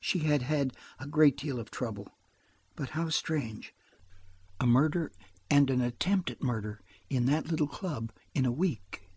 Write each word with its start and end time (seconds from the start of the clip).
"She 0.00 0.20
had 0.20 0.40
had 0.40 0.74
a 0.98 1.06
great 1.06 1.36
deal 1.36 1.60
of 1.60 1.70
trouble. 1.70 2.08
But 2.76 2.88
how 2.96 3.10
strange–a 3.10 4.66
murder 4.66 5.12
and 5.50 5.68
an 5.68 5.82
attempt 5.82 6.30
at 6.30 6.42
murder–at 6.42 7.26
that 7.26 7.48
little 7.50 7.68
club 7.68 8.10
in 8.34 8.46
a 8.46 8.50
week!" 8.52 9.10